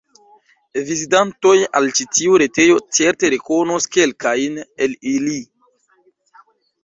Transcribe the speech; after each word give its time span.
Vizitantoj 0.85 1.51
al 1.79 1.89
ĉi 1.99 2.05
tiu 2.19 2.39
retejo 2.43 2.79
certe 2.97 3.29
rekonos 3.35 3.87
kelkajn 3.97 4.57
el 4.87 4.95
ili. 5.11 5.37